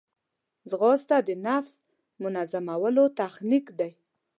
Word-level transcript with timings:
ځغاسته 0.69 1.17
د 1.27 1.29
نفس 1.45 1.73
منظمولو 2.23 3.03
تخنیک 3.19 3.65
دی 3.79 3.91